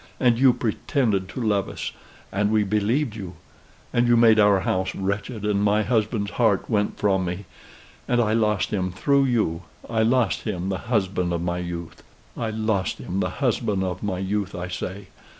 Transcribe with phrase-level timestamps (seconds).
[0.19, 1.91] And you pretended to love us,
[2.31, 3.33] and we believed you
[3.93, 7.45] and you made our house wretched, and my husband's heart went from me:
[8.07, 12.01] and I lost him through you I lost him the husband of my youth,
[14.55, 15.05] I say.